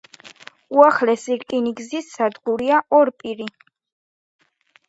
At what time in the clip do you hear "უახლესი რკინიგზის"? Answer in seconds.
0.77-2.09